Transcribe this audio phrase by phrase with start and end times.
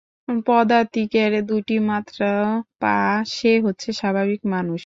[0.47, 2.19] পদাতিকের দুটি মাত্র
[2.81, 2.97] পা,
[3.27, 4.79] সে হচ্ছে স্বাভাবিক মানুষ।